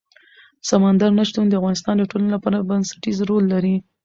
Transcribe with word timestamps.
سمندر 0.69 1.09
نه 1.19 1.23
شتون 1.29 1.45
د 1.47 1.53
افغانستان 1.59 1.95
د 1.97 2.03
ټولنې 2.11 2.29
لپاره 2.35 2.65
بنسټيز 2.69 3.17
رول 3.29 3.43
لري. 3.53 3.75